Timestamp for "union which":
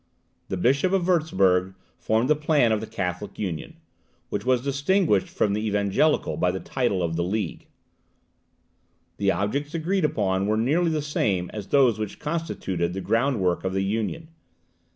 3.37-4.43